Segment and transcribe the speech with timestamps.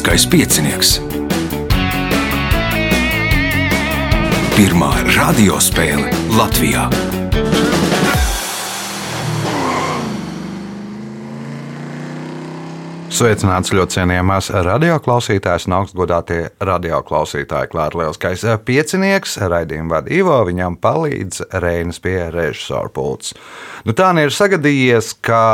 [0.00, 0.90] Lieliskais piecinieks.
[4.56, 6.86] Pirmā radiospēle Latvijā.
[13.12, 17.72] Sveicināts ļoti cienījamās radioklausītājas un augstgadātie radioklausītāji.
[17.76, 23.36] Klāra lielskais piecinieks, raidījuma vada Ivo, viņam palīdz Reinas pie režisora pults.
[23.84, 25.44] Nu, tā nu ir sagadījies, ka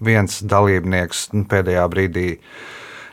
[0.00, 2.28] viens dalībnieks pēdējā brīdī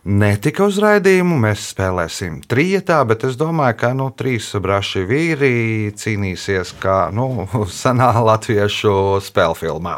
[0.07, 1.35] netika uz raidījumu.
[1.43, 5.52] Mēs spēlēsim trijotā, bet es domāju, ka nu, trīs braši vīri
[5.99, 7.45] cīnīsies kā nu,
[7.81, 9.97] senā latviešu spēļu filmā.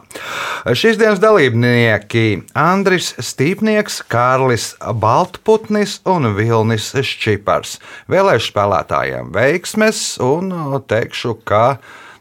[0.74, 2.26] Šīs dienas dalībnieki-
[2.70, 7.78] Andris Stīpnieks, Kārlis Baltputnis un Vilnis Šķipars.
[8.10, 10.52] Vēlēšu spēlētājiem veiksmes un
[10.90, 11.78] teikšu, ka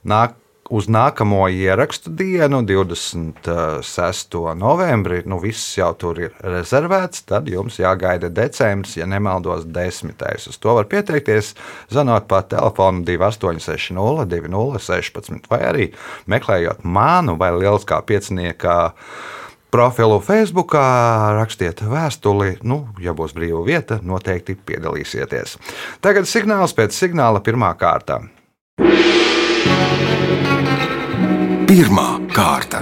[0.09, 0.38] nāk
[0.71, 4.37] uz nākamo ierakstu dienu, 26.
[4.59, 10.15] novembrī, nu viss jau tur ir rezervēts, tad jums jāgaida decembris, ja nemaldos, 10.
[10.51, 11.55] Uz to var pieteikties,
[11.93, 15.91] zvanot pa telefonu 2860, 2016, vai arī
[16.29, 18.79] meklējot manu vai lieliskā piecinieka
[19.73, 20.75] profilu Facebook,
[21.37, 22.59] rakstiet vēstuli.
[22.65, 25.59] Nu, ja būs brīva vieta, noteikti piedalīsieties.
[26.05, 28.23] Tagad signāls pēc signāla pirmā kārta.
[31.69, 32.79] Pirmā kārta.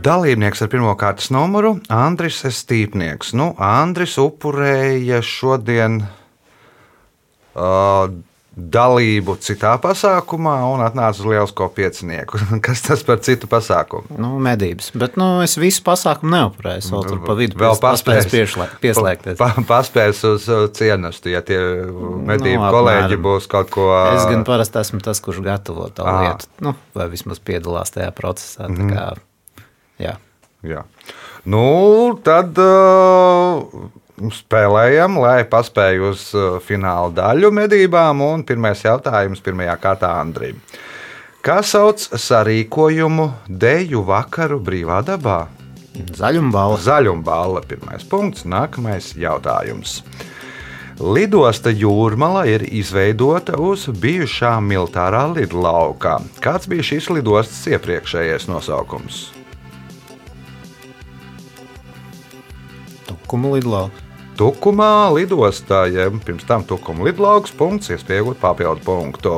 [0.00, 1.74] Dalībnieks ar pirmā kārtas numuru-
[2.06, 3.34] Andris Stīpnieks.
[3.36, 8.08] Nu, Andris upurēja šodien uh,
[8.50, 12.40] dalību citā pasākumā un atnāca uz Lielisko piecinieku.
[12.66, 14.18] Kas tas par citu pasākumu?
[14.18, 14.90] Nu, medības.
[14.98, 16.82] Bet nu, es visu pasākumu neupurēju.
[16.82, 19.38] Es vēl tur pa vidu Vēl paspēju pieslēgties.
[19.40, 23.86] Pa, paspēs uz uh, cienestu, ja tie medību Nu, kolēģi būs kaut ko.
[24.16, 26.16] Es gan parasti esmu tas, kurš gatavo to Ā.
[26.24, 28.66] lietu, nu, vai vismaz piedalās tajā procesā.
[28.66, 29.06] Mm kā,
[30.02, 30.16] jā.
[30.66, 30.82] Jā.
[31.48, 31.62] Nu,
[32.24, 33.62] tad uh,
[34.28, 38.20] spēlējam, lai paspēju uz uh, fināla daļu medībām.
[38.26, 40.60] Un pirmais jautājums pirmajā kārtā Andrijam.
[41.40, 45.46] Kā sauc sarīkojumu deju vakaru brīvā dabā?
[46.20, 46.76] Zaļumbala.
[46.84, 50.02] Zaļumbāla pirmais punkts, nākamais jautājums.
[51.00, 56.18] Lidosta Jūrmala ir izveidota uz bijušā militārā lidlaukā.
[56.44, 59.22] Kāds bija šīs lidostas iepriekšējais nosaukums?
[63.08, 64.09] Tukuma lidlauka.
[64.40, 69.34] Tukumā lidostā, jeb pirms tam Tukuma lidlauks, punkts, iespējot papildu punktu.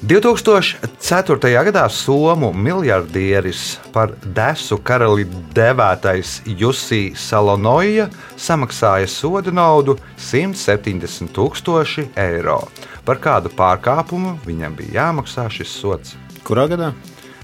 [0.00, 1.50] 2004.
[1.68, 8.06] gadā Somu miljardieris par desu karali devētais Jusī Salonoja
[8.40, 12.62] samaksāja soda naudu 170 tūkstoši eiro.
[13.04, 16.16] Par kādu pārkāpumu viņam bija jāmaksā šis sots?
[16.48, 16.94] Kurā gadā?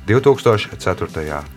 [0.09, 1.54] 2004.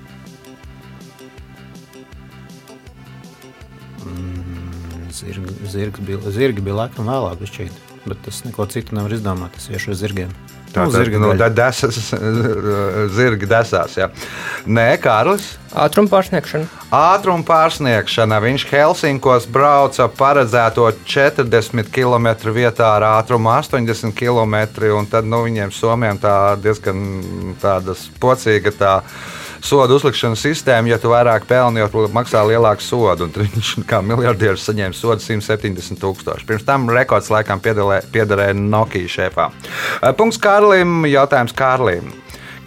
[5.17, 9.57] Zirgi, zirgi, bija, zirgi bija laikam vēlāk, šķiet, bet es neko citu nevaru izdomāt.
[9.57, 10.33] Es iešu uz zirgiem.
[10.73, 11.97] Tā Nu, ir zirga nu, desas,
[13.17, 13.95] zirga desās.
[13.97, 14.09] Jā.
[14.67, 15.55] Nē, Kārlis.
[15.77, 16.67] Ātruma pārsniegšana.
[16.93, 18.39] Ātruma pārsniegšana.
[18.43, 24.59] Viņš Helsinkos brauca paredzēto 40 km vietā ar ātrumu 80 km.
[24.99, 28.93] Un tad nu, viņiem Somijam tā diezgan tāda spocīga tā
[29.63, 30.91] sodu uzlikšanas sistēma.
[30.91, 33.27] Ja tu vairāk pelni, jo tu maksā lielāku sodu.
[33.27, 36.47] Un viņš kā miljardieris saņēma sodu 170 tūkstoši.
[36.47, 39.49] Pirms tam rekords laikam piederēja Nokia šefā.
[40.01, 41.03] Eh, Punkts Kārlim.
[41.09, 42.13] Jautājums Kārlim.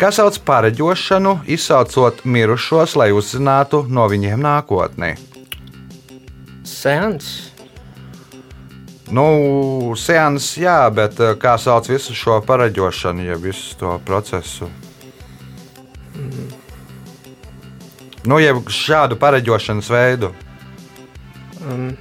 [0.00, 5.12] Kas sauc pareģošanu, izsaucot mirušos, lai uzzinātu no viņiem nākotni?
[6.64, 7.50] Sēns.
[9.10, 9.26] Nu,
[9.98, 14.70] sēnes, jā, bet eh, kā sauc visu šo pareģošanu, ja visu to procesu?
[18.28, 20.34] Nu, jeb šādu pareģošanas veidu.
[21.64, 21.94] Um,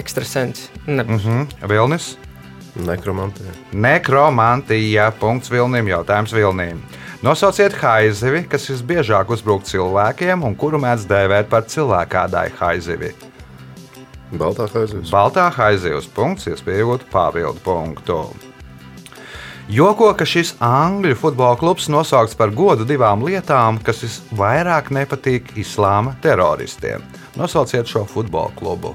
[0.00, 0.68] Ekstrasens.
[0.86, 1.14] Ne, mm.
[1.14, 1.68] Mhm.
[1.68, 2.16] Vilnis?
[2.78, 3.52] Nekromantija.
[3.72, 5.10] Nekromantija.
[5.20, 5.88] Punkts Vilnim.
[5.90, 6.80] Jautājums Vilnim.
[7.22, 13.10] Nosauciet haizivi, kas visbiežāk uzbrūk cilvēkiem un kuru mēdz dēvēt par cilvēkādāju haizivi.
[14.38, 15.10] Baltā haizivs.
[15.10, 18.20] Baltā haizivs punkts, iespējot papildu punktu.
[19.68, 26.14] Joko, ka šis angļu futbola klubs nosaukts par godu divām lietām, kas visvairāk nepatīk islāma
[26.24, 27.04] teroristiem.
[27.36, 28.94] Nosauciet šo futbola klubu.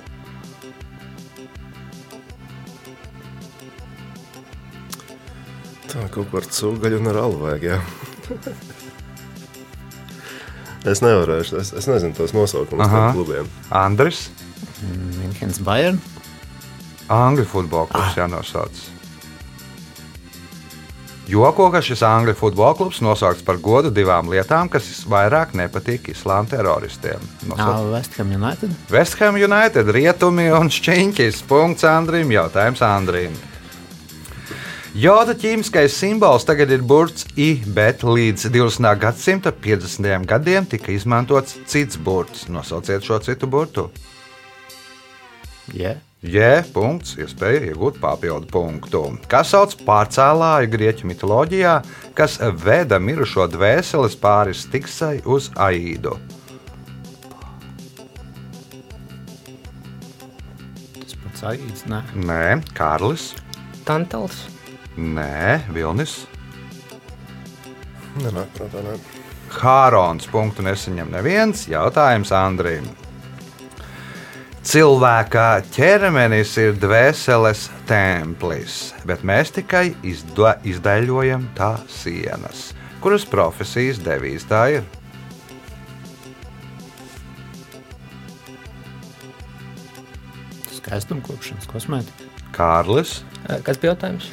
[5.92, 7.78] Tā kaut par cūgaļu un ar alu vajag, jā.
[10.90, 13.54] es nevarēšu, es, es nezinu tos nosaukumus tiem klubiem.
[13.70, 14.25] Andris,
[15.22, 16.02] Minhenes Bayern.
[17.14, 18.84] angļu futbola klubs jānosauc.
[21.24, 26.52] Joko, ka šis angļu futbola klubs nosaukts par godu divām lietām, kas vairāk nepatīk islāma
[26.52, 27.24] teroristiem.
[27.48, 27.88] Nosauc...
[27.94, 28.75] West Ham United.
[28.92, 31.42] West Ham United, rietumi un šķiņķis.
[31.48, 33.40] Punkts Andrim, jautājums Andrim.
[34.94, 38.92] Joda ķīmiskais simbols tagad ir burts I, bet līdz 20.
[39.02, 40.28] gadsimta 50.
[40.30, 42.50] gadiem tika izmantots cits burts.
[42.52, 43.88] Nosauciet šo citu burtu.
[45.72, 46.04] Yeah.
[46.24, 49.02] Jē, punkts, iespēja iegūt papildu punktu.
[49.28, 51.74] Kas sauc pārcēlāju grieķu mitoloģijā,
[52.16, 56.16] kas veda mirušo dvēseles pāri Stiksai uz Aīdu?
[60.96, 61.84] Tas pats Aigīts.
[61.92, 62.44] Nē, Nē,
[62.78, 63.34] Kārlis,
[63.84, 64.46] Tantals.
[64.96, 66.22] Nē, Vilnis,
[68.22, 68.98] Nenāk prātā, nē.
[69.54, 70.28] Hārons.
[70.30, 71.66] Punktu nesaņem neviens.
[71.70, 72.86] Jautājums Andrim.
[74.63, 82.71] Cilvēka ķermenis ir dvēseles templis, bet mēs tikai izda izdaļojam tā sienas.
[83.04, 84.92] Kuras profesijas devīz tā ir?
[90.94, 92.30] skaistumkopšanas kosmētika.
[92.54, 93.21] Kārlis.
[93.65, 94.30] Kas bija jautājums?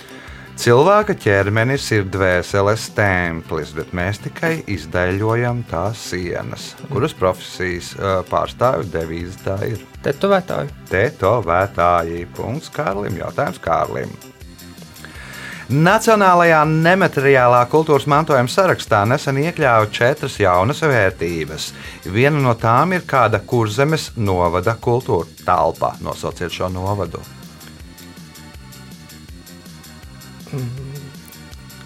[0.60, 6.74] Cilvēka ķermenis ir dvēseles templis, bet mēs tikai izdaļojam tās sienas.
[6.90, 7.94] Kuras profesijas
[8.28, 9.80] pārstāvju devīze tā ir?
[10.04, 10.68] Tetovētāju.
[10.92, 12.26] Tetovētāji.
[12.36, 13.16] Punkts Kārlim.
[13.22, 14.12] Jautājums Kārlim.
[15.70, 21.72] Nacionālajā nemateriālā kultūras mantojuma sarakstā nesen iekļāva četras jaunas vērtības.
[22.04, 25.94] Viena no tām ir kāda kurzemes novada kultūra telpa.
[26.04, 27.24] Nosauciet šo novadu.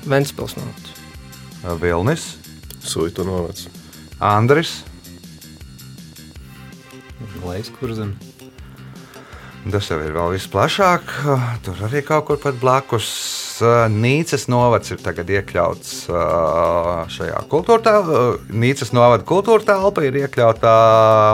[0.09, 0.91] Ventspils novads.
[1.81, 2.27] Vilnis,
[2.85, 3.69] Suitu novads.
[4.21, 4.83] Andris.
[7.45, 8.15] Lejas kurzem.
[9.73, 11.13] Tas jau ir vēl visplašāk.
[11.65, 13.09] Tur arī kaut kur pat blakus.
[13.95, 15.93] Nīcas novads ir tagad iekļauts
[17.15, 18.21] šajā kultūra telpā.
[18.51, 20.75] Nīcas novada kultūra telpa ir iekļauta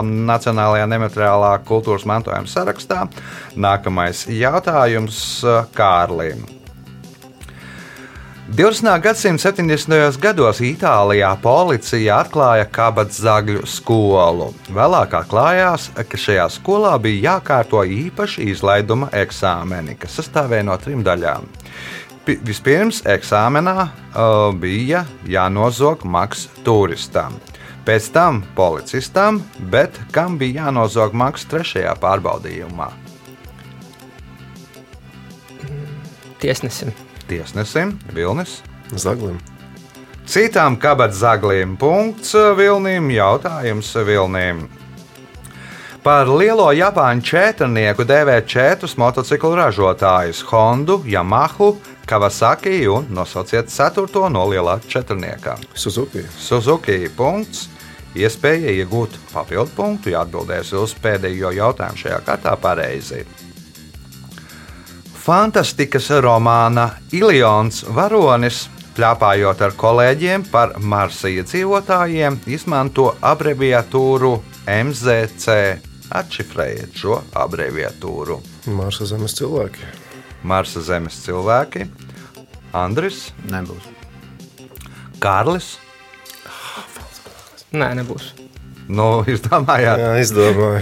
[0.05, 3.03] Nacionālajā nemateriālā kultūras mantojuma sarakstā.
[3.59, 5.41] Nākamais jautājums
[5.75, 6.60] Kārlim.
[8.51, 9.01] 20.
[9.01, 10.17] gadsimta 70.
[10.19, 14.49] gados Itālijā policija atklāja kabatas zagļu skolu.
[14.75, 21.47] Vēlāk atklājās, ka šajā skolā bija jākārto īpaši izlaiduma eksāmeni, kas sastāvēja no trim daļām.
[22.25, 27.37] Pi- Vispirms eksāmenā uh, bija jānozog maks turistam,
[27.87, 29.39] pēc tam policistam,
[29.71, 32.89] bet kam bija jānozog maks trešajā pārbaudījumā?
[36.43, 36.91] Tiesnesim.
[37.31, 38.57] Tiesnesim, Vilnis.
[38.91, 39.37] Zaglim.
[40.27, 44.65] Citām kabatas zagliem punkts Vilnim, jautājums Vilnim.
[46.03, 54.43] Par lielo Japāņu četrnieku dēvē četrus motociklu ražotājus- Hondu, Yamahu, Kawasaki un nosauciet ceturto no
[54.51, 55.55] lielā četrnieka.
[55.73, 56.25] Suzuki.
[56.37, 57.07] Suzuki.
[57.15, 57.69] Punkts.
[58.15, 63.23] Iespēja iegūt papildu punktu, ja atbildēs uz pēdējo jautājumu šajā kārtā pareizi.
[65.21, 68.63] Fantastikas romāna Ilions Varonis,
[68.97, 74.31] plāpājot ar kolēģiem par Marsa iedzīvotājiem, izmanto abreviatūru
[74.65, 75.57] MZC.
[76.11, 78.39] Atšifrējiet šo abreviatūru.
[78.73, 79.85] Marsa zemes cilvēki.
[80.41, 81.85] Marsa zemes cilvēki,
[82.73, 83.85] Andris, Nebūs.
[85.21, 85.75] Kārlis.
[87.71, 88.33] Nē, nebūs.
[88.89, 90.81] Nu, jūs domājāt, Jā, izdomāju.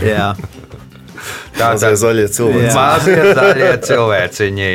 [1.60, 2.72] Tā Mazie zaļie cilvēki.
[2.72, 4.74] Mazie zaļie cilvēciņi.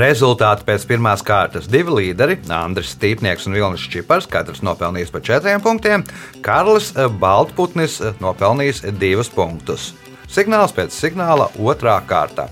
[0.00, 5.60] Rezultāti pēc pirmās kārtas divi līderi- Andris Stīpnieks un Vilnis Čipars, katrs nopelnījis pa četriem
[5.60, 6.04] punktiem.
[6.40, 9.92] Karlis Baltputnis nopelnījis divus punktus.
[10.26, 12.48] Signāls pēc signāla otrā kārta.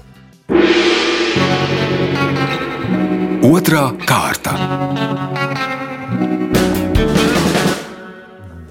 [3.43, 4.53] Otra kārta.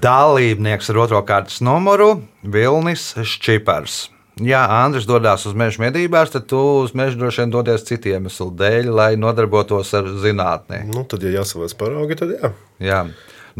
[0.02, 2.22] Dalībnieks ar otro kārtas numuru-
[2.54, 4.12] Vilnis Čipars.
[4.40, 8.48] Ja Andris dodas uz meža medībās, tad tu uz meža droši vien dodies citu iemeslu
[8.56, 10.86] dēļ, lai nodarbotos ar zinātnē.
[10.88, 12.52] Nu, tad, ja jāsavāc paraugi, tad jā.
[12.80, 13.02] Jā.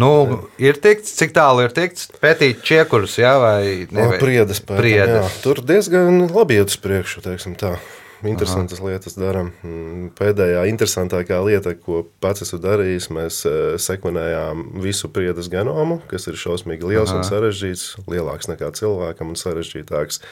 [0.01, 0.09] Nu,
[0.57, 4.07] ir tikts, cik tālu ir tikts pētīt čiekurus, jā, vai ne?
[4.17, 4.63] priedes
[5.21, 5.27] jā.
[5.45, 7.75] Tur diezgan labi iet uz priekšu, teiksim tā.
[8.23, 8.89] Interesantas Aha.
[8.93, 9.51] lietas darām.
[9.67, 16.29] Mm, Pēdējā interesantākā lieta, ko pats esmu darījis, mēs eh, sekvenējām visu priedes genomu, kas
[16.31, 17.19] ir šausmīgi liels Aha.
[17.19, 20.23] un sarežģīts, lielāks nekā cilvēkam un sarežģītāks.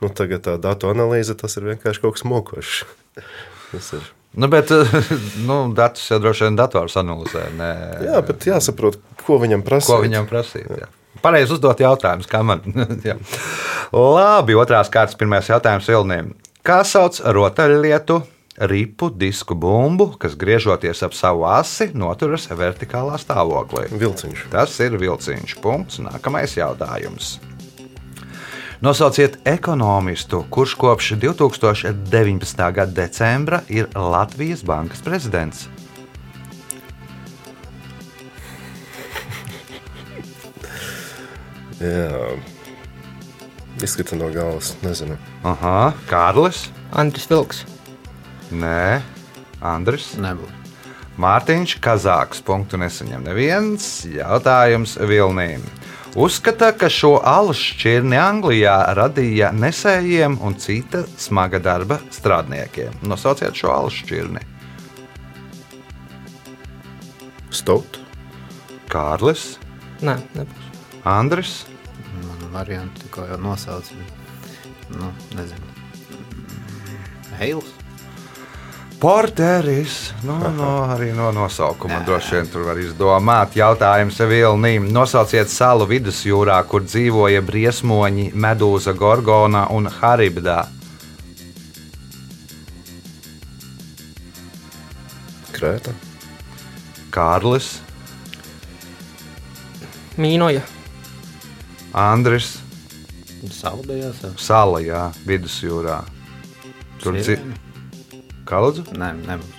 [0.00, 2.84] Nu, tagad tā datu analīze tas ir vienkārši kaut kas mokošs.
[3.70, 4.06] Tas ir.
[4.38, 4.70] Nu, bet
[5.48, 7.48] nu, datus jau droši vien dators analizē.
[7.58, 7.70] Ne,
[8.06, 9.90] Jā, bet jāsaprot, ko viņam prasa.
[9.90, 10.70] ko viņam prasīt.
[10.70, 10.86] Jā.
[11.22, 12.62] Pareizi uzdot jautājumus, kā man.
[13.08, 13.16] Jā.
[13.90, 16.30] Labi, otrās kārtas pirmais jautājums Vilniem.
[16.60, 18.18] Kā sauc rotaļlietu,
[18.68, 23.86] ripu disku bumbu, kas griežoties ap savu asi, noturas vertikālā stāvoklī.
[23.96, 24.42] Vilciņš.
[24.52, 25.56] Tas ir vilciņš.
[25.64, 26.02] Punkts.
[26.04, 27.38] Nākamais jautājums.
[28.84, 32.62] Nosauciet ekonomistu, kurš kopš 2019.
[32.76, 35.68] gada decembra ir Latvijas Bankas prezidents.
[41.80, 42.36] Jā.
[43.80, 45.16] Izskata no galvas, nezinu.
[45.46, 47.62] Aha, Kārlis, Andris Vilks.
[48.52, 49.00] Nē,
[49.64, 50.56] Andris, Nebūs.
[51.20, 52.40] Mārtiņš, Kazāks.
[52.44, 53.86] Punktu nesaņem neviens.
[54.08, 55.64] Jautājums Vilnīm.
[56.18, 62.96] Uzskata, ka šo alus šķirni Anglijā radīja nesējiem un cita smaga darba strādniekiem.
[63.06, 64.42] Nosauciet šo alus šķirni.
[67.54, 68.00] Stot.
[68.90, 69.54] Kārlis,
[70.00, 70.68] Nē, nebūs.
[71.04, 71.50] Andris,
[72.50, 73.84] Man varianti, ko jau nosauc.
[74.90, 75.66] Nu, nezinu.
[77.38, 77.64] Heils.
[79.00, 80.12] Porteris.
[80.22, 83.54] Nu, no, arī no nosaukuma droši vien tur var izdomāt.
[83.54, 84.88] Jautājums Vilnīm.
[84.90, 90.64] Nosauciet salu vidusjūrā, kur dzīvoja briesmoņi, medūza, gorgona un haribdā.
[95.54, 95.94] Krēta.
[97.14, 97.76] Kārlis,
[100.20, 100.79] Mīnoja.
[101.96, 102.58] Andris,
[103.40, 104.18] Saldējās.
[104.36, 106.02] Sala, jā, vidusjūrā.
[107.00, 107.54] Tur dzīvo.
[108.44, 108.84] Kaludzu?
[108.92, 109.56] Nē, nebūs.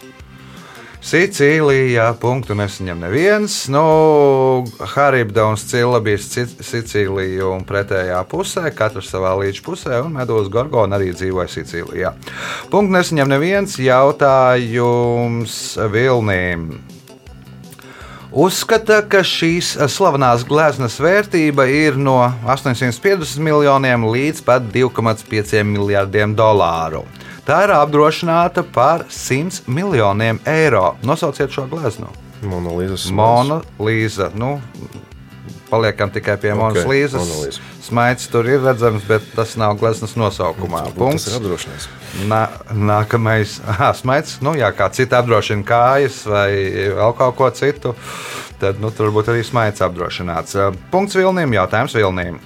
[1.01, 3.55] Sicīlijā punktu nesaņem neviens.
[3.73, 3.81] Nu,
[4.93, 10.53] Haribda un Scila bija Sic- Sicīlija un pretējā pusē, katrs savā līča pusē, un Medūza
[10.53, 12.13] Gorgona arī dzīvoja Sicīlijā.
[12.69, 15.57] Punktu nesaņem neviens jautājums
[15.89, 16.67] Vilnīm.
[18.31, 22.15] Uzskata, ka šīs slavenās gleznas vērtība ir no
[22.47, 27.03] 850 miljoniem līdz pat 2,5 miljardiem dolāru.
[27.43, 30.93] Tā ir apdrošināta par 100 miljoniem eiro.
[31.03, 32.07] Nosauciet šo gleznu.
[32.47, 33.09] Monolīzas.
[33.11, 34.29] Mona Līza.
[34.31, 34.61] Nu,
[35.67, 37.59] paliekam tikai pie Monas Ok, Līzas.
[37.81, 40.83] Smaids tur ir redzams, bet tas nav gleznas nosaukumā.
[40.85, 41.25] Tas Punkts.
[41.31, 41.87] ir apdrošināts.
[42.29, 42.43] Nā,
[42.77, 44.37] nākamais, ah, smaids.
[44.45, 46.47] Nu, jā, kā cita apdrošina kājas vai
[46.93, 47.95] vēl kaut ko citu,
[48.61, 50.59] tad nu, tur būtu arī smaids apdrošināts.
[50.93, 52.37] Punkts Vilniem, jautājums Vilniem.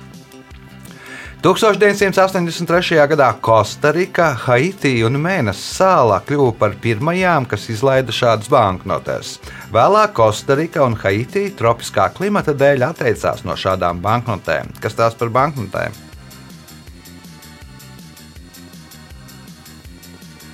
[1.46, 2.96] 1983.
[3.06, 9.36] gadā Kostarika, Haiti un Mēnesis sāla kļuva par pirmajām, kas izlaida šādas banknotes.
[9.76, 14.74] Vēlāk Kostarika un Haiti tropiskā klimata dēļ atteicās no šādām banknotēm.
[14.82, 16.05] Kas tās par banknotēm?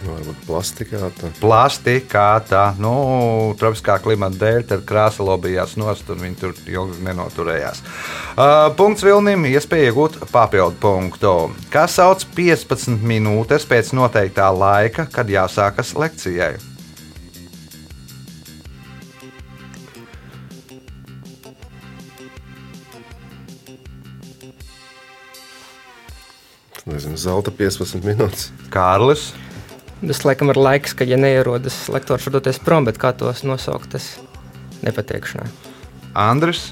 [0.05, 1.29] Varbūt plastikāta.
[1.41, 2.93] plastikāta, nu,
[3.59, 7.83] tropiskā klimata dēļ, tad krāsa lobījās nost un viņi tur ilgi nenoturējās.
[8.31, 11.35] Uh, punkts Vilnim, iespēja iegūt papildu punktu.
[11.73, 16.55] Kā sauc 15 minūtes pēc noteiktā laika, kad jāsākas lekcijai?
[26.91, 28.49] Nezinu, zelta 15 minūtes.
[28.73, 29.29] Kārlis,
[30.01, 33.91] Tas laikam ir laiks, kad, ja neierodas lektors, var doties prom, bet kā tos nosaukt,
[33.93, 34.15] tas
[34.81, 35.45] nepateikšanā.
[36.17, 36.71] Andris,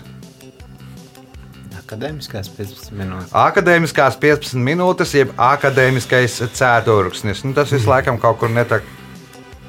[1.90, 3.32] Akadēmiskās 15 minūtes.
[3.34, 7.42] akadēmiskās 15 minūtes, jeb akadēmiskais ceturksnis.
[7.42, 8.86] Nu, tas visu laikam kaut kur netak.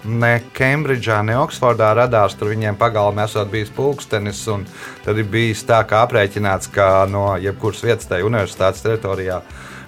[0.05, 2.37] Ne Kembridžā, ne Oksfordā radās.
[2.37, 4.43] Tur viņiem pagalmā esot bijis pulkstenis.
[4.53, 4.67] un
[5.05, 9.41] Tad ir bijis tā, kā aprēķināts, ka no jebkuras vietas tajā universitātes teritorijā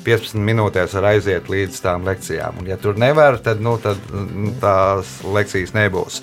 [0.04, 2.62] 15 minūtēs var aiziet līdz tām lekcijām.
[2.62, 6.22] Un, ja tur nevar, tad, nu, tad nu, tās lekcijas nebūs.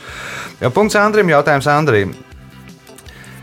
[0.62, 1.32] Ja, punkts Andrim.
[1.32, 2.18] Jautājums Andrim.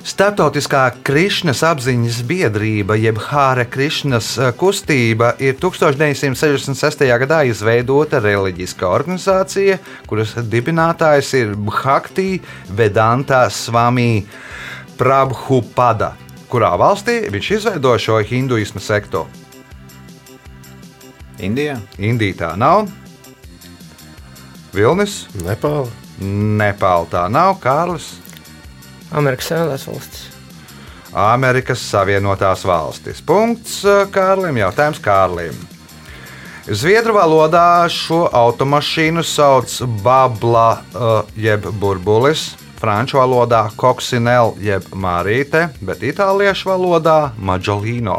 [0.07, 7.03] Startautiskā Krišnas apziņas biedrība, jeb Hāra Krišnas eh, kustība, ir 1966.
[7.25, 12.37] gadā izveidota reliģiska organizācija, kuras dibinātājs ir Bhakti
[12.71, 14.23] Vedanta Swami
[14.95, 16.13] Prabhupada.
[16.47, 19.25] Kurā valstī viņš izveidoja šo hinduismu sektu?
[21.43, 21.77] Indijā.
[21.99, 22.87] Indija tā nav,
[24.77, 25.89] Vilnis, Nepāla.
[26.21, 28.15] Nepāla tā nav, Kārlis.
[29.13, 30.27] Amerikas Savienotās valstis.
[31.17, 33.23] Amerikas Savienotās valstis.
[33.25, 34.59] Punkts eh, Kārlim.
[34.61, 35.57] Jautājums Kārlim.
[36.67, 39.71] Zviedru valodā šo automašīnu sauc
[40.03, 48.19] Babla uh, jeb burbulis, franču valodā koksinel jeb mārīte, bet itāliešu valodā maģolīno.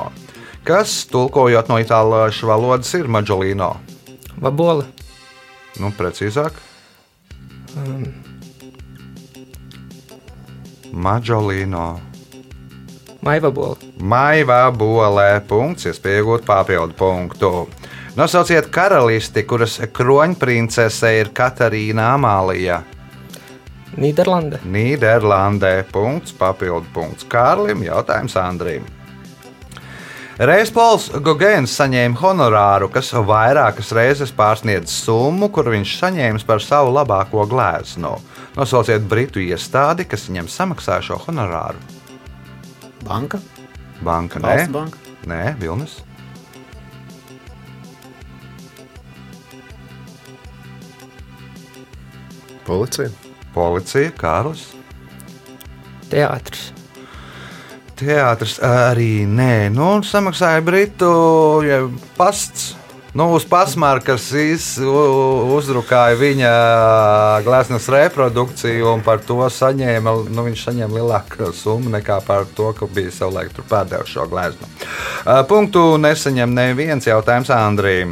[0.67, 3.69] Kas, tulkojot no itāliešu valodas, ir maģolīno?
[4.43, 4.83] Vabola.
[5.79, 6.57] Nu, precīzāk.
[10.91, 11.85] Maģolīno.
[13.23, 13.79] Maivabola.
[14.03, 17.53] Maivā bolē punkts, iespēja iegūt papildu punktu.
[18.19, 22.81] Nosauciet karalisti, kuras kroņprincese ir Katarīna Amālija.
[23.95, 24.59] Nīderlande.
[24.67, 25.73] Nīderlandē.
[25.95, 28.96] Punkts, papildu punkts Kārlim, jautājums Andrim.
[30.37, 36.91] Reiz Pols Gogēns saņēma honorāru, kas vairākas reizes pārsniedz summu, kuru viņš saņēma par savu
[36.93, 38.11] labāko gleznu.
[38.53, 41.81] Nosauciet britu iestādi, kas viņam samaksāja šo honorāru.
[43.01, 43.41] Banka?
[44.05, 45.01] Banka, Valsts nē, banka?
[45.25, 45.97] nē Vilnis.
[52.69, 53.09] Policija.
[53.57, 54.67] Policija, Kārlis.
[56.13, 56.76] Teātris.
[57.97, 61.07] Teātris arī nē, nu, samaksāja Britu
[61.65, 61.79] ja,
[62.17, 62.75] pasts.
[63.17, 66.51] Nu, uz pasmarkas iz- u- uzrukāja viņa
[67.41, 72.85] gleznas reprodukciju, un par to saņēma, nu, viņš saņēma lielāku summu nekā par to, ka
[72.85, 74.69] bija savulaik pārdevis šo gleznu.
[75.49, 78.11] Punktu nesaņem neviens jautājums Andrija.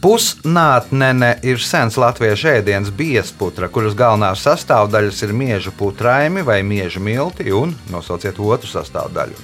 [0.00, 7.50] Pusnātnene ir sens latviešu ēdiens biesputra, kuras galvenās sastāvdaļas ir mieža putraimi vai mieža milti,
[7.52, 9.36] un nosauciet otru sastāvdaļu.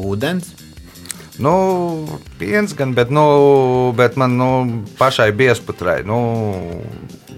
[0.00, 0.54] Ūdens.
[1.36, 1.52] Nu,
[2.40, 4.50] piens gan, bet, nu, bet man nu,
[4.96, 6.00] pašai biesputrai.
[6.08, 6.18] Nu,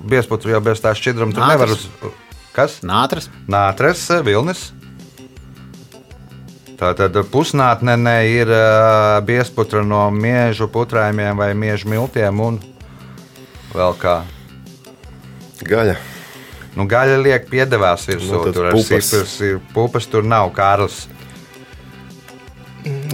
[0.06, 1.88] biesputru jau bez tā šķidruma tur nevar uz.
[2.54, 2.78] Kas?
[2.86, 3.26] Nātris.
[3.50, 4.68] Nātres, vilnis.
[6.76, 12.58] Tātad pusnātnē ir uh, biesputra no miežu putrājumiem vai miežu miltiem un
[13.72, 14.18] vēl kā.
[15.64, 15.96] Gaļa.
[16.76, 18.34] Nu, gaļa liek piedevās virsū.
[18.34, 19.08] Nu, tur ar pupas.
[19.08, 21.06] sipras ir pupas, tur nav Kārlis.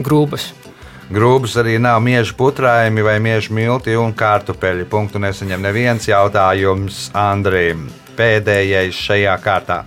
[0.02, 0.50] Grūbas.
[1.12, 4.88] Grūbas arī nav miežu putrājumi vai miežu milti un kartupeļi.
[4.90, 7.86] Punktu nesaņem neviens jautājums Andrim.
[8.18, 9.82] Pēdējais šajā kārtā.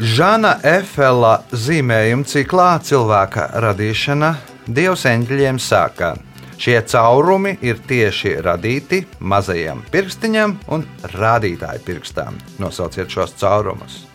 [0.00, 4.30] Žana Efela zīmējuma ciklā cilvēka radīšana
[4.64, 6.14] Dievs eņģeļiem saka,
[6.56, 12.38] šie caurumi ir tieši radīti mazajam pirkstiņam un rādītāju pirkstām.
[12.62, 14.06] Nosauciet šos caurumus.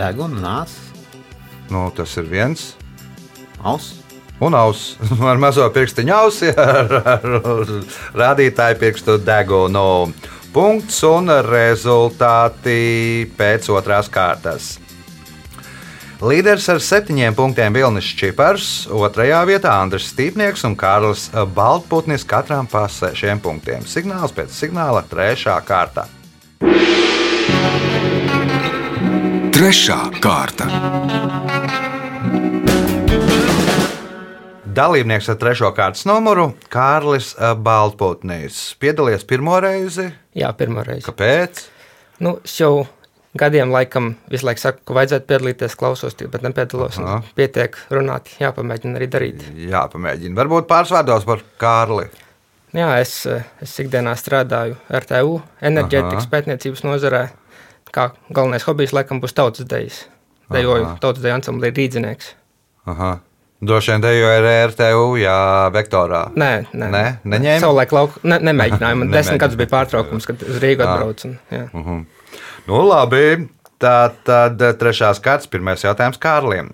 [0.00, 0.90] Deguna, nāca,
[1.70, 2.74] Nu, tas ir viens.
[3.62, 4.00] auss.
[4.40, 4.96] Un auss
[5.30, 7.74] ar mazo pirkstiņu ausi, ar, ar
[8.16, 10.12] rādītāju pirkstu degunu.
[10.50, 14.78] Punkts un rezultāti pēc otrās kārtas.
[16.20, 22.82] Līderis ar septiņiem punktiem Vilnis Čipars, otrajā vietā Andris Stīpnieks un Kārlis Baltputnis katram pa
[22.92, 23.86] sešiem punktiem.
[23.88, 26.04] Signāls pēc signāla trešā kārta.
[29.56, 30.68] Trešā kārta.
[34.80, 38.62] Dalībnieks ar trešo kārtas numuru- Kārlis Baltputnis.
[38.80, 40.06] Piedalījies pirmo reizi.
[40.32, 41.04] Jā, pirmā reize.
[41.04, 41.66] Kāpēc?
[42.24, 42.86] Nu, jau
[43.36, 46.96] gadiem laikam visu laiku saku, ka vajadzētu piedalīties, klausos, bet nepiedalos.
[47.36, 49.44] Pietiek runāt, jāpamēģina arī darīt.
[49.68, 50.34] Jā, pamēģini.
[50.40, 52.08] Varbūt pāris vārdos par Kārli.
[52.72, 56.30] Jā, es, eh, es ikdienā strādāju RTU enerģētikas Aha.
[56.32, 57.24] pētniecības nozarē.
[57.92, 60.06] Kā galvenais hobijs laikam būs tautas dejas.
[60.48, 62.32] Dejoju tautas deju ansamblī rīdzinieks.
[62.86, 63.18] Aha.
[63.60, 65.36] Droši vien dejo ar RTU, jā,
[65.74, 66.22] vektorā.
[66.32, 67.60] Nē, nē, Nē, neņēma?
[67.60, 69.00] Savulaik lauk, ne, nemēģināju.
[69.02, 70.94] Man desmit gadus bija pārtraukums, kad uz Rīgu Ah.
[70.94, 71.28] atbraucu.
[71.28, 71.66] un, jā.
[72.68, 73.48] Nu, labi.
[73.80, 76.66] Tā tad trešās kārtas, pirmais jautājums Kārlim.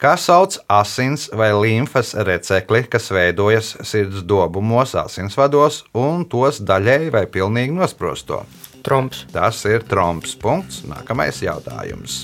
[0.00, 7.26] Kā sauc asins vai limfas recepli, kas veidojas sirds dobumos, asinsvados un tos daļēji vai
[7.26, 8.44] pilnīgi nosprosto?
[8.86, 9.26] Trumps.
[9.32, 10.32] Tas ir tromps.
[10.40, 10.84] Punkts.
[10.88, 12.22] Nākamais jautājums.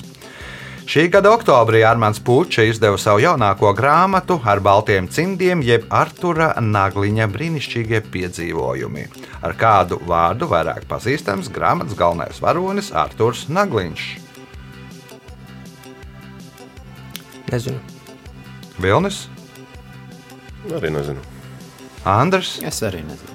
[0.85, 7.25] Šī gada oktobrī Armāns Puķis izdeva savu jaunāko grāmatu ar baltiem cimdiem, jeb Artura Nagliņa
[7.33, 9.07] brīnišķīgie piedzīvojumi.
[9.41, 14.05] Ar kādu vārdu vairāk pazīstams grāmatas galvenais varonis Arturs Nagliņš.
[17.49, 17.81] Nezinu.
[18.81, 19.25] Vilnis,
[20.73, 21.21] Arī nezinu.
[22.05, 23.34] Andrs, Es arī nezinu.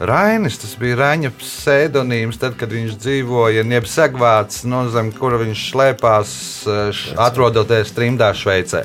[0.00, 0.58] Rainis.
[0.58, 6.32] Tas bija Raņa pseidonīms, tad, kad viņš dzīvoja Niepsegvārds, no zem kura viņš slēpās,
[6.66, 8.84] eh, atrodoties trimdā Šveicē.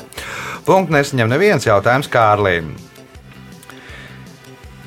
[0.65, 2.75] Punkts nesaņem neviens jautājums Kārlim.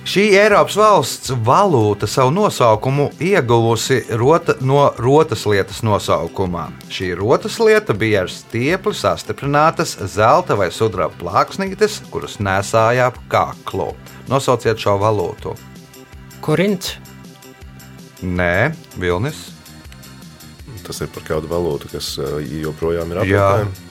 [0.02, 6.72] Šī Eiropas valsts valūta savu nosaukumu ieguvusi rota, no rotas lietas nosaukumā.
[6.90, 13.92] Šī rotas lieta bija ar stiepli sastiprinātas zelta vai sudraba plāksnītes, kuras nesāja ap kaklu.
[14.28, 15.71] Nosauciet šo valūtu.
[16.42, 16.96] Korints.
[18.22, 19.40] Nē, Vilnis.
[20.82, 23.90] Tas ir par kādu valūtu, kas uh, joprojām ir apgādājama.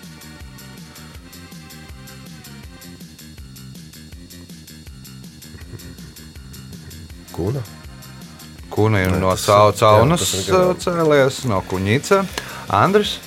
[7.32, 7.62] Kuna.
[8.70, 10.76] Kuna ir Nē, no tas ir- jā, Caunas tas ir garām.
[10.86, 12.26] cēlies, no Kuņica.
[12.70, 13.18] Andris,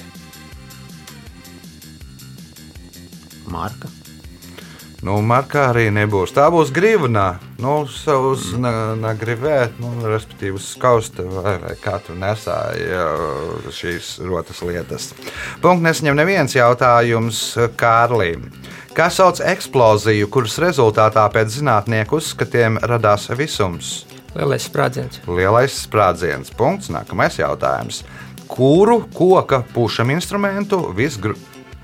[3.47, 3.89] Marka.
[5.05, 6.33] Nu, Markā arī nebūs.
[6.35, 7.27] Tā būs grīvnā.
[7.63, 13.05] Nu, savus negribēt, nu, respektīvi, uz skausta vai, vai tur nesāja
[13.73, 15.13] šīs rotas lietas.
[15.63, 17.45] Punkts nesaņem neviens jautājums
[17.79, 18.49] Kārlim.
[18.95, 24.05] Kā sauc eksploziju, kuras rezultātā pēc zinātnieku uzskatiem radās visums?
[24.35, 25.21] Lielais sprādziens.
[25.31, 26.51] Lielais sprādziens.
[26.55, 26.91] Punkts.
[26.95, 28.03] Nākamais jautājums.
[28.51, 31.35] Kuru koka pušam instrumentu visgru...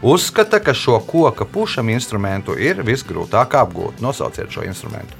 [0.03, 4.01] uzskata, ka šo koka pušam instrumentu ir visgrūtāk apgūt?
[4.01, 5.19] Nosauciet šo instrumentu.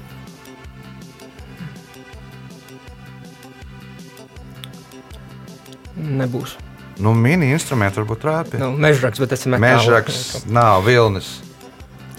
[6.01, 6.57] Nebūs.
[7.01, 8.61] Nu, mini instrumenti varbūt trāpīja.
[8.61, 9.85] Nu, mežraks, bet tas ir metāls.
[9.85, 11.29] Mežraks, nav vilnis,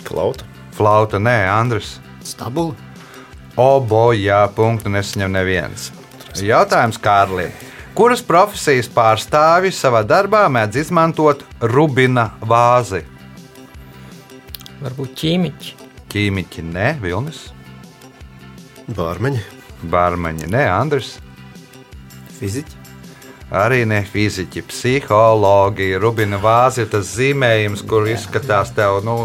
[0.07, 0.47] Flauta.
[0.75, 1.97] flauta, nē, Andris.
[2.27, 2.75] Stabuli.
[3.59, 5.91] Obojā punktu nesaņem neviens.
[6.41, 7.53] Jautājums Kārlim.
[7.93, 13.03] Kuras profesijas pārstāvji savā darbā mēdz izmantot rubina vāzi?
[14.81, 15.75] Varbūt ķīmiķi.
[16.13, 17.45] Ķīmiķi, ne, Vilnis,
[18.97, 19.43] Bārmeņi.
[19.93, 21.19] Bārmaņi, ne, Andris.
[22.39, 22.82] Fiziķi.
[23.53, 25.91] Arī ne fiziķi, psihologi.
[26.01, 29.17] Rubina vāze ir tas zīmējums, kur izskatās tev, nu,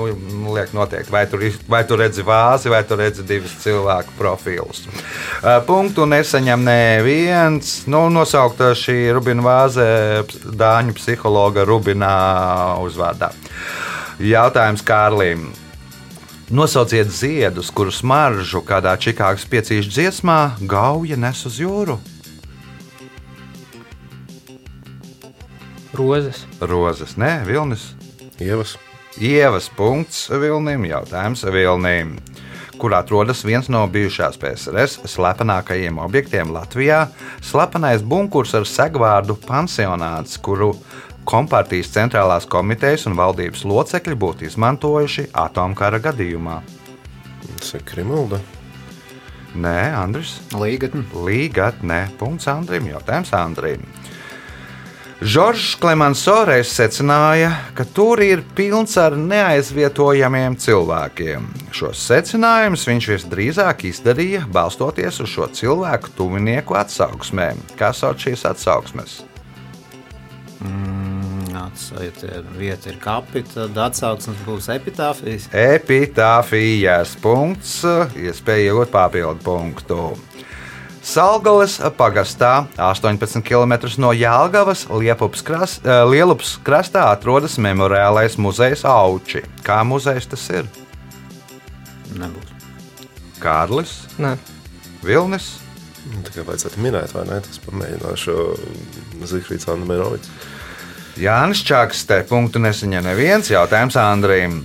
[0.52, 4.84] liek noteikti, vai tur, vai tu redzi vāzi, vai tu redzi divus cilvēku profilus.
[5.70, 7.78] Punktu nesaņem neviens.
[7.88, 9.88] Nu, nosaukt šī Rubina vāze
[10.44, 12.18] Dāņu psihologa Rubinā
[12.84, 13.32] uzvārdā.
[14.20, 15.48] Jautājums Kārlim.
[16.52, 22.00] Nosauciet ziedus, kuru smaržu kādā Čikāgas piecīšu dziesmā gauja nes uz jūru.
[25.98, 26.46] Rozes.
[26.62, 27.96] Rozes, nē, Vilnis.
[28.40, 28.76] Ievas.
[29.18, 32.18] Ievas punkts Vilnim, jautājums Vilnim.
[32.78, 37.08] Kur atrodas viens no bijušās PSRS slepenākajiem objektiem Latvijā-
[37.50, 40.76] slepenais bunkurs ar segvārdu pansionāts, kuru
[41.26, 46.62] Kompartijas centrālās komitejas un valdības locekļi būtu izmantojuši atomkara gadījumā.
[47.58, 48.40] Tas ir Krimulda.
[49.56, 50.40] Nē, Andris.
[50.54, 51.04] Līgatni.
[51.12, 52.12] Līgatnē.
[52.20, 52.88] Punkts Andrim.
[52.88, 53.84] Jautājums Andrim.
[55.18, 61.48] Žoržs Klemanso reiz secināja, ka tur ir pilns ar neaizvietojamiem cilvēkiem.
[61.74, 67.64] Šos secinājumus viņš visdrīzāk izdarīja balstoties uz šo cilvēku tuvinieku atsauksmēm.
[67.80, 69.24] Kā sauc šīs atsauksmes?
[71.58, 75.50] Atsauciet, vieta ir kapi, tad atsauksmes būs epitāfijas.
[75.50, 77.80] Epitāfijas punkts,
[78.14, 80.12] iespēja iegūt papildu punktu.
[81.08, 84.86] Salgales pagastā, 18 km no Jālgavas,
[85.44, 89.46] kras, eh, Lielupas krastā atrodas memoriālais muzejs Auči.
[89.64, 90.68] Kā muzejs tas ir?
[92.18, 92.52] Nebūs.
[93.40, 94.36] Kārlis, Nē,
[95.04, 95.60] Vilnis,
[96.08, 97.40] Nu, Tā kā vajadzētu minēt, vai ne?
[97.44, 98.36] Tas pamēģināšu
[99.28, 100.30] Zifrīds Anna Menovics.
[101.20, 102.22] Jānis Čakste.
[102.30, 104.62] Punktu nesaņem neviens jautājums Andrim.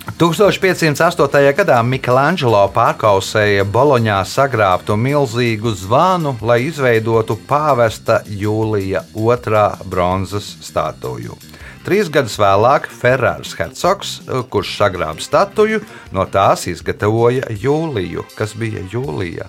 [0.00, 1.52] 1508.
[1.56, 11.36] gadā Michelangelo pārkausēja Boloņā sagrābtu milzīgu zvanu, lai izveidotu pāvesta Jūlija II bronzas statuju.
[11.84, 14.18] Trīs gadus vēlāk Ferrārs Hercogs,
[14.52, 15.80] kurš sagrāba statuju,
[16.12, 18.24] no tās izgatavoja Jūliju.
[18.36, 19.48] Kas bija Jūlija?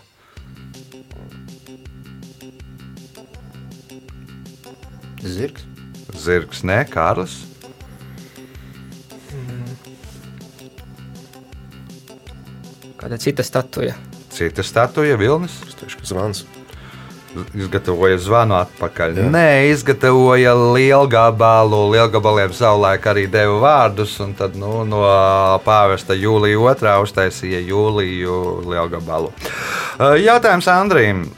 [5.22, 5.68] Zirgs.
[6.12, 7.51] Zirgs, nē, Kārlis.
[13.02, 13.96] Kāda cita statuja.
[14.32, 15.60] Cita statuja Vilnis.
[15.68, 16.46] Es teikšu, ka zvans.
[17.56, 19.14] Izgatavoja zvanu atpakaļ.
[19.22, 19.28] Jā.
[19.32, 21.86] Nē, izgatavoja lielu gabalu.
[21.94, 24.18] Lielgabaliem savulaik arī deva vārdus.
[24.20, 25.04] un Tad nu, no
[25.64, 29.32] pāvesta Jūlija otrā uztaisīja Jūliju lielgabalu.
[30.20, 31.30] Jautājums Andrim.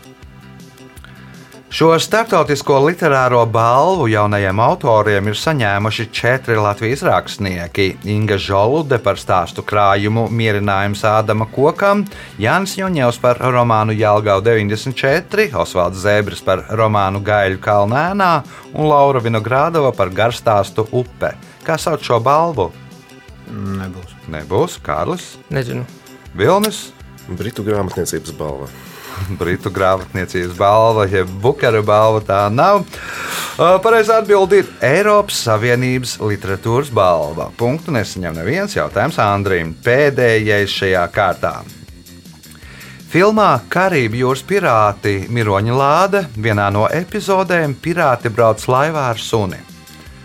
[1.73, 9.63] Šo starptautisko literāro balvu jaunajiem autoriem ir saņēmuši četri Latvijas rakstnieki- Inga Žolude par stāstu
[9.65, 12.05] krājumu Mierinājums Ādama kokam,
[12.37, 18.43] Jānis Joņevs par romānu Jālgau 94, Osvalds Zēbris par romānu Gaļu Kalnēnā
[18.75, 21.33] un Laura Vinogrādova par garstāstu Upe.
[21.65, 22.71] Kā sauc šo balvu?
[23.49, 24.13] Nebūs.
[24.29, 25.85] Nebūs Kārlis, Nezinu.
[26.35, 26.91] Vilnis.
[27.27, 28.92] Britu grāmatniecības balva.
[29.39, 32.83] Britu grāmatniecības balva, jeb Bukara balva tā nav.
[33.53, 37.51] Pareizā atbilde ir Eiropas Savienības literatūras balva.
[37.57, 39.75] Punktu nesaņem neviens jautājums Andrim.
[39.85, 41.53] Pēdējais šajā kārtā.
[43.13, 49.59] Filmā Karību jūras pirāti Miroņa Lāde vienā no epizodēm pirāti brauc laivā ar suni.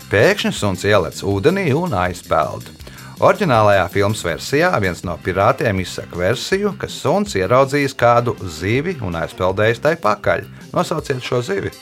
[0.09, 2.78] Pēkšņi suns ielec ūdenī un aizpeld.
[3.19, 9.81] Orģinālajā filmas versijā viens no pirātiem izsaka versiju, ka suns ieraudzījis kādu zivi un aizpeldējis
[9.83, 10.45] tai pakaļ.
[10.71, 11.73] Nosauciet šo zivi.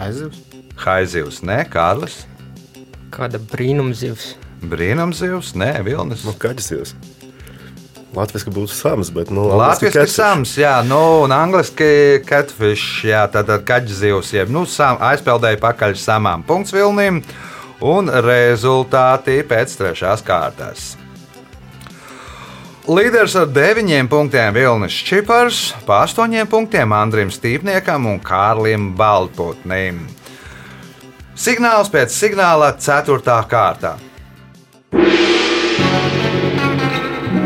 [0.00, 0.40] Aizivs.
[0.80, 2.22] Haizivs, nē, Kārlis.
[3.12, 4.32] Kāda brīnumzivs.
[4.64, 6.24] Brīnumzivs, nē, Vilnis.
[6.24, 6.96] Nu, kaģis jūs.
[8.16, 10.16] Latvijas būtu sams, bet nu, Latvijas catfish.
[10.16, 16.44] sams, jā, nu, un angliski catfish, jā, tātad kaķzivs, jeb, nu, sam, aizpeldēja pakaļ samām
[16.48, 17.22] punkts vilnim,
[17.82, 20.92] un rezultāti pēc trešās kārtas.
[22.82, 30.00] Līderis ar deviņiem punktiem Vilnis Čipars, pa astoņiem punktiem Andrim Stīpniekam un Kārlim Baltputnim.
[31.38, 33.94] Signāls pēc signāla ceturtā kārta.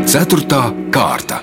[0.09, 1.43] Ceturtā kārta.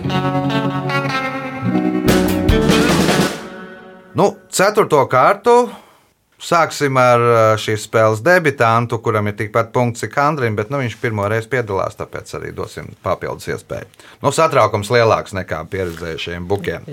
[4.14, 5.56] Nu, ceturto kārtu
[6.44, 10.98] sāksim ar uh, šīs spēles debitantu, kuram ir tikpat punkts cik Andrim, bet nu, viņš
[11.02, 13.88] pirmo reizi piedalās, tāpēc arī dosim papildus iespēju.
[14.24, 16.88] Nu, satraukums lielāks nekā pieredzējušiem bukiem.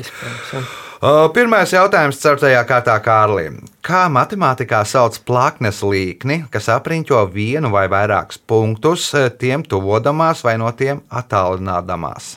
[1.01, 3.55] Uh, Pirmais jautājums ceturtajā kārtā Kārlim.
[3.87, 10.59] Kā matemātikā sauc plaknes līkni, kas apriņķo vienu vai vairākus punktus, eh, tiem tuvodamās vai
[10.61, 12.37] no tiem attālinādamās?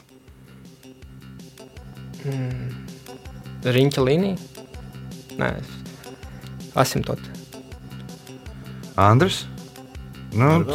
[3.63, 4.37] Riņķa līnija?
[5.35, 5.51] Nē,
[6.75, 7.19] asimtot.
[8.99, 9.45] Andris?
[10.33, 10.65] Nu.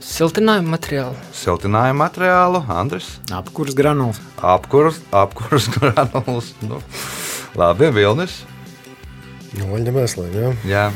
[0.00, 1.20] Siltinājuma materiāli.
[1.36, 4.24] Siltinājumu materiālu, Andris, Apkurs granuls.
[4.40, 6.54] apkurs, apkurs granulas.
[6.64, 6.80] Nu,
[7.52, 8.40] labi, Vilnis.
[9.60, 10.58] No vaļņa mēsliem, jā.
[10.64, 10.90] Jā.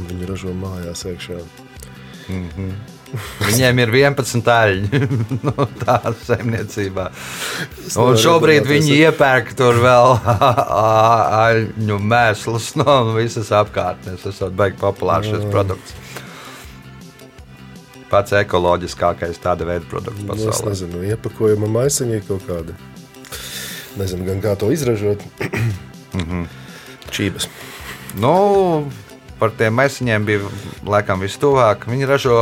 [0.00, 1.40] Un viņi ražo mājās iekšā.
[3.42, 5.00] Viņiem ir 11 aļņi
[5.48, 7.08] no tā saimniecībā.
[7.98, 10.14] Un šobrīd viņi iepērk tur vēl
[11.44, 14.22] aļņu mēslus no visas apkārtnes.
[14.22, 15.96] Tas ir baigi populārs šis produkts.
[18.10, 20.72] Pats ekoloģiskākais tāda veida produkts Nu, es pasaulē.
[20.72, 22.74] nezinu, iepakojuma maisiņi kaut kāda.
[23.98, 25.22] Nezinu, gan kā to izražot.
[27.14, 27.46] Čības.
[28.18, 28.32] Nu,
[29.40, 30.50] par tiem maisiņiem bija
[30.86, 31.86] laikam vistuvāk.
[31.90, 32.36] Viņi ražo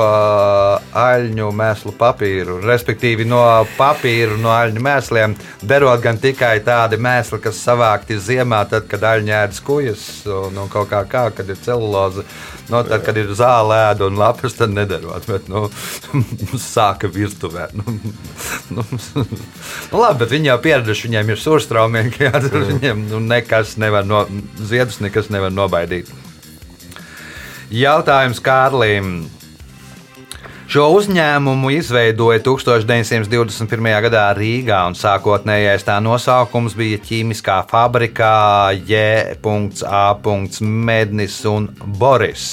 [0.98, 2.58] aļņu mēslu papīru.
[2.66, 3.40] Respektīvi, no
[3.78, 9.34] papīra, no aļņu mēsliem derot gan tikai tādi mēsli, kas savākti ziemā, tad, kad aļņi
[9.42, 12.26] ēd skujas un, un kaut kā, kā kad ir celuloze.
[12.68, 15.24] No, tad, kad ir zāle, ēda un lapas, tad nedarot.
[15.30, 15.68] Bet, nu,
[16.60, 17.70] sāka virtuvē.
[17.78, 17.96] Nu,
[18.76, 18.84] nu,
[19.16, 22.24] nu, labi, bet viņi jau pieraduši, viņiem ir surstraumīgi.
[22.28, 24.26] Jā, tur viņiem nu, nekas nevar no
[24.60, 26.12] ziedus, nekas nevar nobaidīt.
[27.68, 29.26] Jautājums Kārlim.
[30.72, 33.88] Šo uzņēmumu izveidoja 1921.
[34.06, 38.32] gadā Rīgā, un sākotnējais tā nosaukums bija ķīmiskā fabrikā
[38.88, 40.02] J.A.
[40.64, 41.68] Mednis un
[42.00, 42.48] Boris.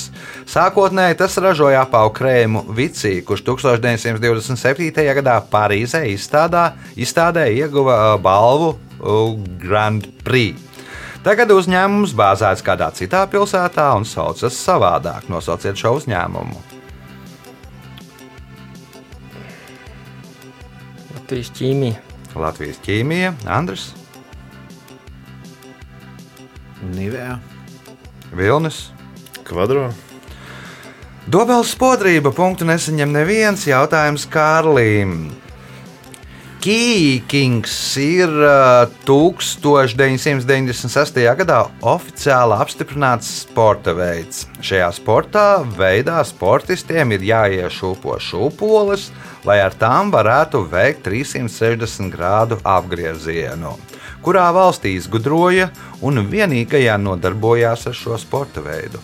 [0.52, 4.92] Sākotnēji tas ražoja apavu krēmu Vicī, kurš 1927.
[5.22, 8.76] gadā Parīzē izstādā, izstādē ieguva balvu
[9.64, 10.65] Grand Prix.
[11.26, 15.26] Tagad uzņēmums bāzēts kādā citā pilsētā un saucas savādāk.
[15.34, 16.60] Nosauciet šo uzņēmumu.
[21.16, 22.04] Latvijas ķīmija.
[22.38, 23.88] Latvijas ķīmija, Andris.
[26.94, 27.40] Nivea.
[28.38, 28.92] Vilnis.
[29.48, 29.88] Kvadro.
[31.26, 35.32] Dobels spodrība punktu nesaņem neviens jautājums Kārlim.
[36.66, 41.20] Kīkings ir uh, 1996.
[41.38, 44.50] gadā oficiāli apstiprināts sporta veids.
[44.66, 49.14] Šajā sportā veidā sportistiem ir jāiešūpo šūpoles,
[49.46, 53.78] lai ar tām varētu veikt 360 grādu apgriezienu,
[54.26, 55.70] kurā valstī izgudroja
[56.02, 58.98] un vienīgajā nodarbojās ar šo sporta veidu.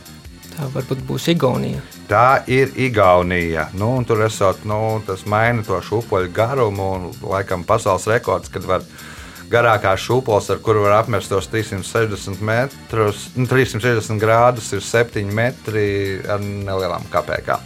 [0.56, 1.91] Tā varbūt būs Igaunija.
[2.12, 3.70] Tā ir Igaunija.
[3.80, 6.88] Nu, tur esot, nu, tas maina to šūpoļu garumu.
[6.98, 8.84] Un, laikam, pasaules rekords, kad var
[9.52, 15.86] garākās šūpoles, ar kuru var apmest tos 360 metrus, nu, 360 grādus, ir 7 metri
[16.28, 17.64] ar nelielām kapekām.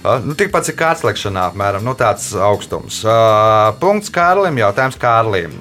[0.00, 3.02] Uh, nu, tikpat cik kārtslēgšanā, apmēram nu, tāds augstums.
[3.04, 5.60] Uh, punkts Kārlim, jautājums Kārlim.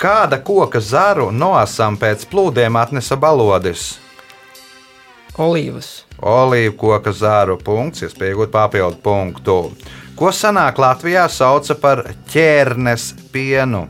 [0.00, 3.94] Kāda koka zaru noasam pēc plūdiem atnesa balodis?
[5.40, 6.09] Olīvas.
[6.20, 9.56] Olīvu koka zāru punkts, iespēja iegūt papildu punktu.
[10.18, 13.86] Ko senāk Latvijā sauca par ķērnes pienu?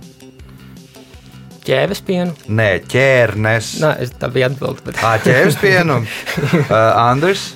[1.66, 2.36] Ķēves pienu.
[2.48, 3.72] Nē, ķērnes.
[3.82, 4.84] Nē, es tā biju atbildējis.
[4.86, 5.00] Bet...
[5.02, 5.98] Tā ķēves pienu.
[6.62, 7.50] uh, Andris,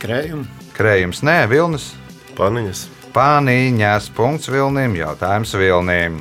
[0.00, 0.44] Krējumi.
[0.76, 1.90] krējums, nē, vilnis.
[2.36, 2.86] Paniņas.
[3.16, 6.20] Pāniņas punkts vilnim, jautājums vilnim.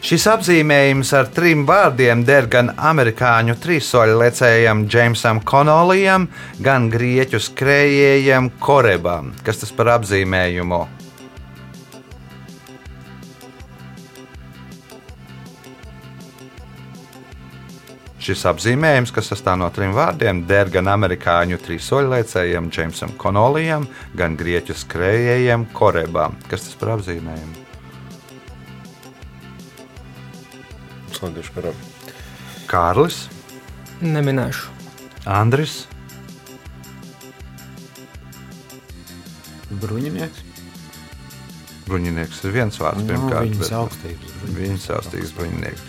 [0.00, 6.24] Šis apzīmējums ar trim vārdiem der gan amerikāņu trīssoļlecējam Džeimsam Konolijam,
[6.64, 9.34] gan grieķu skrejējam Korebam.
[9.44, 10.80] Kas tas par apzīmējumu?
[18.24, 23.84] Šis apzīmējums, kas sastāv no trim vārdiem, der gan amerikāņu trīssoļlecējam Džeimsam Konolijam,
[24.16, 26.40] gan grieķu skrejējam Korebam.
[26.48, 27.59] Kas tas par apzīmējumu?
[31.20, 31.80] Slēgšu garām.
[32.70, 33.26] Kārlis,
[34.00, 34.70] Neminēšu.
[35.28, 35.82] Andris,
[39.80, 40.40] Bruņinieks.
[41.86, 43.02] Bruņinieks ir viens vārds.
[43.02, 44.32] No, pirmkārt, viņas bet- augstības.
[44.40, 44.60] bruņinieks.
[44.60, 45.84] Viņas saustīgs bruņinieks.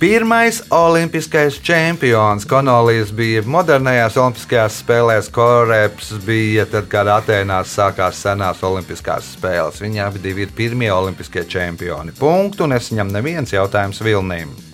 [0.00, 5.28] Pirmais olimpiskais čempions Konolijas bija modernajās olimpiskajās spēlēs.
[5.28, 9.84] Koreps bija tad, kad Atēnās sākās senās olimpiskās spēles.
[10.06, 12.16] Abi divi ir pirmie olimpiskie čempioni.
[12.16, 14.69] Punktu nesaņem neviens jautājums Vilnīm.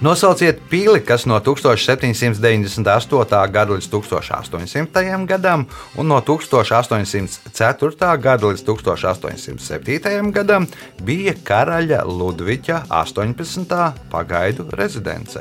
[0.00, 3.52] Nosauciet pili, kas no 1798.
[3.52, 5.26] gada līdz 1800.
[5.26, 8.18] gadam un no 1804.
[8.20, 10.32] gada līdz 1807.
[10.32, 10.66] gadam
[11.00, 13.92] bija karaļa Ludviča 18.
[14.12, 15.40] pagaidu rezidence.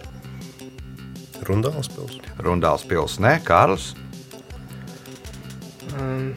[1.46, 2.20] Rundāls pils.
[2.40, 3.94] Rundāls pils, ne Kārls,
[5.96, 6.34] Um,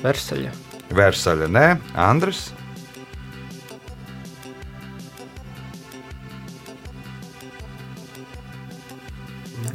[0.00, 0.52] Versaļa.
[0.96, 1.64] Versaļa, ne
[2.00, 2.46] Andris,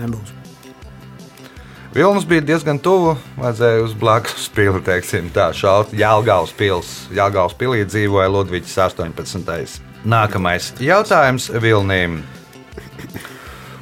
[0.01, 0.33] Nebūs.
[1.95, 3.13] Vilnis bija diezgan tuvu.
[3.39, 5.93] Vajadzēja uz blakus pili, teiksim, tā šaut.
[5.95, 6.95] Jālgaus pils.
[7.15, 9.79] Jālgaus pilī dzīvoja Ludvigs 18.
[10.05, 12.19] Nākamais jautājums Vilnīm.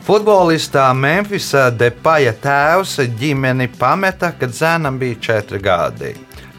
[0.04, 6.14] Futbolistā Memphisa Depaja tēvs ģimeni pameta, kad zēnam bija četri gadi.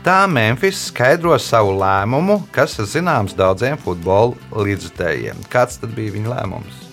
[0.04, 5.46] Tā Memphis skaidro savu lēmumu, kas zināms daudziem futbola līdzutējiem.
[5.52, 6.83] Kāds tad bija viņa lēmums?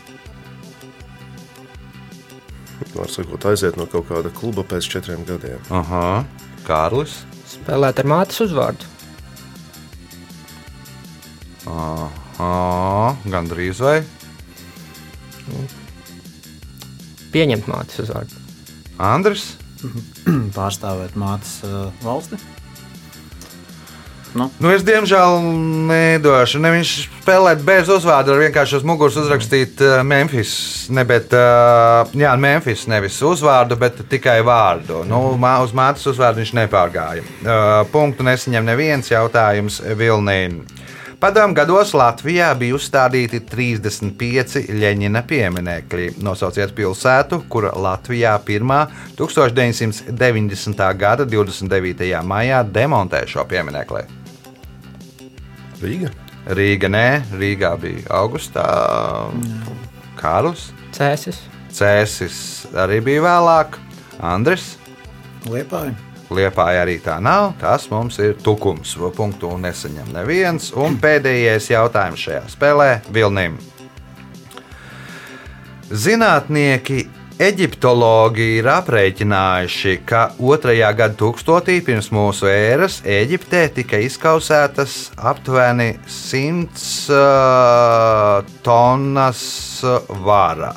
[2.92, 5.62] Var sakot, aiziet no kaut kāda kluba pēc četriem gadiem.
[5.72, 6.24] Aha,
[6.68, 7.22] Kārlis.
[7.48, 8.90] Spēlēt ar mātes uzvārdu.
[11.72, 14.00] Aha, gandrīz vai?
[17.32, 18.40] Pieņemt mātes uzvārdu.
[19.02, 19.54] Andris.
[20.58, 22.38] Pārstāvēt mātes uh, valsti.
[24.34, 25.42] Nu, es diemžēl
[25.90, 26.62] nedošu.
[26.64, 26.92] Ne viņš
[27.22, 30.54] spēlēt bez uzvārda, vienkārši uz muguras uzrakstīt uh, Memphis.
[30.94, 35.04] Ne, bet, uh, jā, Memphis nevis uzvārdu, bet tikai vārdu.
[35.08, 37.26] Nu, mā, uz mātes uzvārdu viņš nepārgāja.
[37.42, 40.62] Uh, punktu nesaņem neviens jautājums Vilnīm.
[41.22, 46.08] Padomu gados Latvijā bija uzstādīti 35 Leņķina pieminekļi.
[46.26, 48.80] Nosauciet pilsētu, kura Latvijā pirmā
[49.20, 50.82] 1990.
[51.04, 52.10] gada 29.
[52.26, 54.21] maijā demontēja šo pieminekli.
[55.82, 56.12] Rīga.
[56.58, 57.08] Rīga nē,
[57.38, 58.66] Rīgā bija augustā.
[60.20, 61.40] Kārlis, Cēsis.
[61.72, 62.38] Cēsis
[62.78, 63.78] arī bija vēlāk,
[64.20, 64.76] Andris.
[65.50, 65.94] Liepāja.
[66.32, 67.54] Liepāja arī tā nav.
[67.60, 68.94] Tas mums ir tukums.
[69.16, 70.70] Punktu nesaņem neviens.
[70.80, 73.58] Un pēdējais jautājums šajā spēlē- Vilnim.
[75.92, 77.10] Zinātnieki
[77.42, 88.54] Eģiptologi ir aprēķinājuši, ka otrajā gadsimtā pirms mūsu ēras Eģiptē tika izkausētas aptuveni 100 uh,
[88.62, 89.42] tonnas
[90.22, 90.76] vara.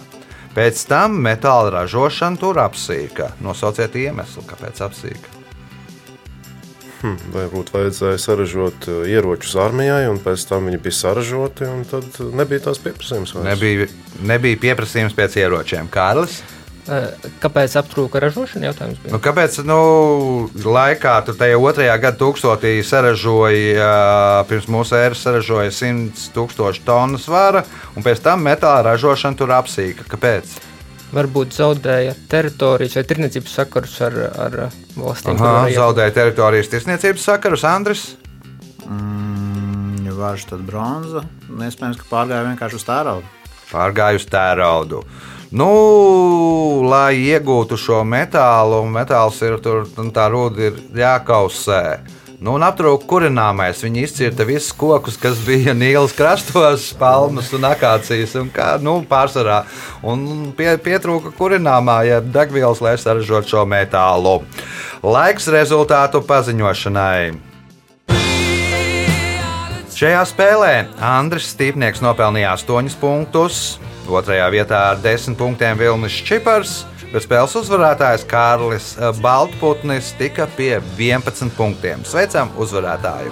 [0.56, 3.34] Pēc tam metāla ražošana tur apsīka.
[3.44, 5.33] Nosauciet iemeslu, kāpēc apsīka.
[7.04, 12.16] Hmm, varbūt vajadzēja saražot uh, ieročus armijai, un pēc tam viņi bija saražoti, un tad
[12.32, 13.34] nebija tās pieprasījums.
[13.36, 13.50] vairs.
[13.50, 13.88] Nebija,
[14.24, 15.90] nebija pieprasījums pēc ieročiem.
[15.92, 16.40] Kārlis?
[16.84, 18.68] Eh, Kāpēc aptrūka ražošana?
[18.68, 19.14] Jautājums bija.
[19.14, 19.78] Nu, kāpēc nu,
[20.52, 27.64] laikā, tur tajā otrajā gadsimtā saražoja, ā, pirms mūsu ēras saražoja 100 tūkstoši tonnas vara,
[27.96, 30.04] un pēc tam metāla ražošana tur apsīka?
[30.12, 30.58] Kāpēc?
[31.14, 34.56] Varbūt zaudēja teritorijas vai tirniecības sakarus ar, ar
[34.98, 35.38] valstīm.
[35.38, 38.02] Aha, zaudēja teritorijas tirsniecības sakarus, Andris.
[38.88, 41.22] Mm, vārds tad bronza,
[41.54, 43.30] iespējams, ka pārgāja vienkārši uz tēraudu.
[43.70, 45.04] Pārgāja uz tēraudu.
[45.54, 45.70] Nu,
[46.90, 51.84] lai iegūtu šo metālu, un metāls ir tur, tā rūda ir jākausē.
[52.44, 53.78] Nu, un aptrūka kurināmais.
[53.80, 58.34] Viņi izcirta visus kokus, kas bija Nīlas krastos, palmas un akācijas.
[58.36, 59.62] Un kā, nu, pārsvarā.
[60.04, 64.42] Un pie, pietrūka kurināmā, ja degvielas, lai saražotu šo metālu.
[65.00, 67.32] Laiks rezultātu paziņošanai.
[69.94, 76.82] Šajā spēlē Andris Stīpnieks nopelnīja 8 punktus, otrajā vietā ar 10 punktiem Vilnis Čipars,
[77.14, 82.02] bet spēles uzvarētājs Kārlis Baltputnis tika pie 11 punktiem.
[82.08, 83.30] Sveicam uzvarētāju!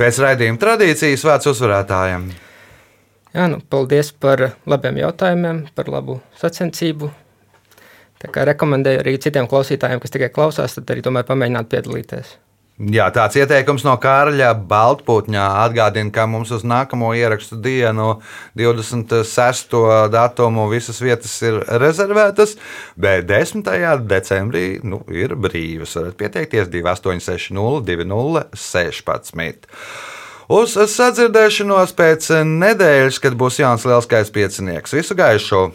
[0.00, 2.30] Pēc raidījuma tradīcijas vārds uzvarētājiem.
[3.34, 7.10] Jā, nu, paldies par labiem jautājumiem, par labu sacensību.
[8.20, 12.32] Tā kā rekomendēju arī citiem klausītājiem, kas tikai klausās, tad arī tomēr pamēģināt piedalīties.
[12.80, 18.22] Jā, tāds ieteikums no Kārļa Baltpūtņā atgādina, ka mums uz nākamo ierakstu dienu,
[18.56, 19.74] 26.
[20.08, 22.54] datumu, visas vietas ir rezervētas,
[22.96, 23.68] bet 10.
[24.08, 25.92] decembrī nu, ir brīvas.
[25.98, 29.68] Varat pieteikties 2860, 2016.
[30.50, 34.96] Uz sadzirdēšanos pēc nedēļas, kad būs Jānis Lielskais piecinieks.
[34.96, 35.68] Visu gaišu!